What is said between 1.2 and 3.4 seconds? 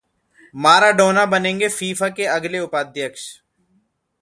बनेंगे फीफा के अगले उपाध्यक्ष!